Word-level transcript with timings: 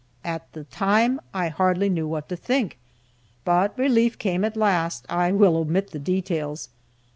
At 0.23 0.51
the 0.53 0.63
time 0.63 1.21
I 1.31 1.49
hardly 1.49 1.87
knew 1.87 2.07
what 2.07 2.27
to 2.29 2.35
think, 2.35 2.79
but 3.45 3.77
relief 3.77 4.17
came 4.17 4.43
at 4.43 4.57
last. 4.57 5.05
I 5.09 5.31
will 5.31 5.55
omit 5.55 5.91
the 5.91 5.99
details. 5.99 6.69